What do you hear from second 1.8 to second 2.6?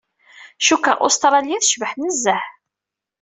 nezzeh.